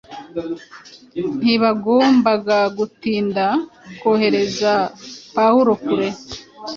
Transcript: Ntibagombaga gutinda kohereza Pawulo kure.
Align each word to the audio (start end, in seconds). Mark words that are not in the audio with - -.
Ntibagombaga 1.43 2.57
gutinda 2.77 3.45
kohereza 3.99 4.73
Pawulo 5.35 5.71
kure. 5.83 6.07